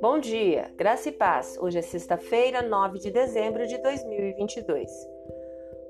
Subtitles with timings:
[0.00, 1.58] Bom dia, graça e paz.
[1.60, 4.90] Hoje é sexta-feira, 9 de dezembro de 2022.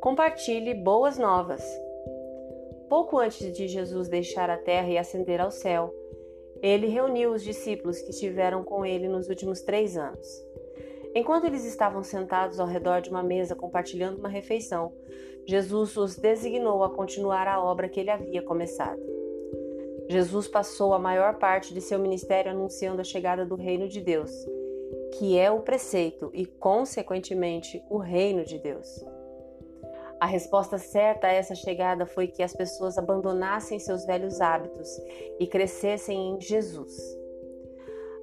[0.01, 1.63] Compartilhe boas novas.
[2.89, 5.95] Pouco antes de Jesus deixar a terra e ascender ao céu,
[6.63, 10.27] ele reuniu os discípulos que estiveram com ele nos últimos três anos.
[11.17, 14.93] Enquanto eles estavam sentados ao redor de uma mesa compartilhando uma refeição,
[15.47, 19.01] Jesus os designou a continuar a obra que ele havia começado.
[20.11, 24.31] Jesus passou a maior parte de seu ministério anunciando a chegada do reino de Deus,
[25.19, 29.03] que é o preceito e, consequentemente, o reino de Deus.
[30.21, 34.87] A resposta certa a essa chegada foi que as pessoas abandonassem seus velhos hábitos
[35.41, 36.95] e crescessem em Jesus.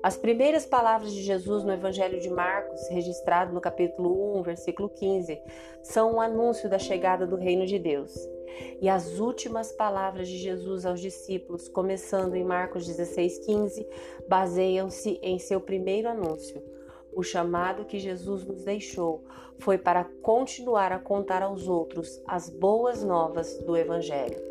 [0.03, 5.41] As primeiras palavras de Jesus no Evangelho de Marcos, registrado no capítulo 1, versículo 15,
[5.81, 8.13] são um anúncio da chegada do reino de Deus.
[8.81, 13.87] E as últimas palavras de Jesus aos discípulos, começando em Marcos 16,15,
[14.27, 16.62] baseiam-se em seu primeiro anúncio.
[17.15, 19.23] O chamado que Jesus nos deixou
[19.57, 24.41] foi para continuar a contar aos outros as boas novas do Evangelho.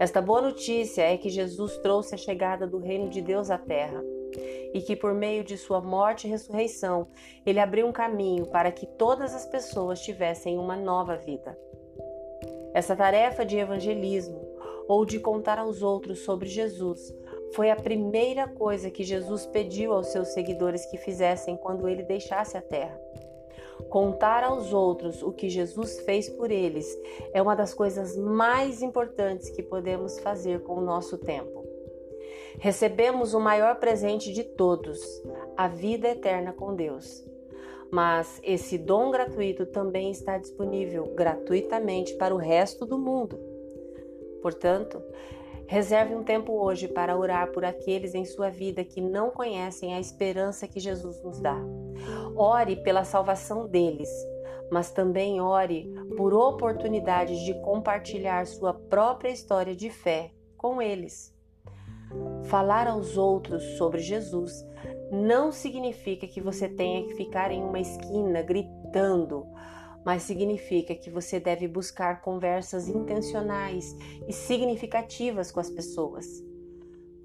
[0.00, 4.02] Esta boa notícia é que Jesus trouxe a chegada do reino de Deus à terra
[4.72, 7.08] e que por meio de sua morte e ressurreição,
[7.44, 11.58] ele abriu um caminho para que todas as pessoas tivessem uma nova vida.
[12.74, 14.40] Essa tarefa de evangelismo
[14.88, 17.14] ou de contar aos outros sobre Jesus
[17.54, 22.56] foi a primeira coisa que Jesus pediu aos seus seguidores que fizessem quando ele deixasse
[22.56, 22.98] a terra.
[23.90, 26.86] Contar aos outros o que Jesus fez por eles
[27.34, 31.61] é uma das coisas mais importantes que podemos fazer com o nosso tempo.
[32.58, 35.00] Recebemos o maior presente de todos,
[35.56, 37.24] a vida eterna com Deus
[37.92, 43.38] mas esse dom gratuito também está disponível gratuitamente para o resto do mundo.
[44.40, 45.02] Portanto,
[45.66, 50.00] reserve um tempo hoje para orar por aqueles em sua vida que não conhecem a
[50.00, 51.58] esperança que Jesus nos dá.
[52.34, 54.08] Ore pela salvação deles,
[54.70, 55.86] mas também ore
[56.16, 61.31] por oportunidades de compartilhar sua própria história de fé com eles.
[62.44, 64.64] Falar aos outros sobre Jesus
[65.10, 69.46] não significa que você tenha que ficar em uma esquina gritando,
[70.04, 73.96] mas significa que você deve buscar conversas intencionais
[74.26, 76.26] e significativas com as pessoas.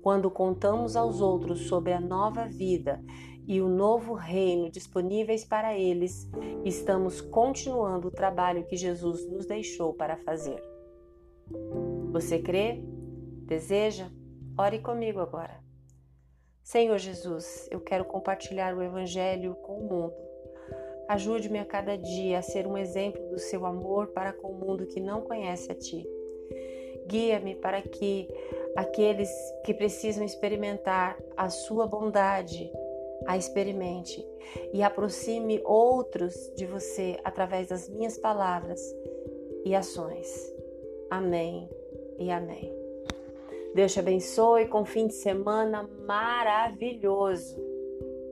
[0.01, 3.03] Quando contamos aos outros sobre a nova vida
[3.47, 6.29] e o novo reino disponíveis para eles,
[6.63, 10.61] estamos continuando o trabalho que Jesus nos deixou para fazer.
[12.11, 12.83] Você crê?
[13.45, 14.11] Deseja?
[14.59, 15.63] Ore comigo agora.
[16.63, 20.16] Senhor Jesus, eu quero compartilhar o Evangelho com o mundo.
[21.07, 24.88] Ajude-me a cada dia a ser um exemplo do seu amor para com o mundo
[24.88, 26.06] que não conhece a Ti.
[27.07, 28.28] Guia-me para que
[28.75, 29.29] aqueles
[29.63, 32.72] que precisam experimentar a Sua bondade
[33.25, 34.25] a experimente
[34.73, 38.81] e aproxime outros de você através das minhas palavras
[39.63, 40.53] e ações.
[41.09, 41.69] Amém
[42.17, 42.86] e amém.
[43.77, 47.55] Deus te abençoe com um fim de semana maravilhoso.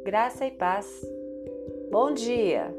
[0.04, 0.88] Graça e paz.
[1.92, 2.76] Bom dia!